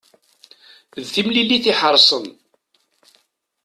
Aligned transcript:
D 1.01 1.05
timlilit 1.13 1.65
iḥerṣen. 1.71 2.25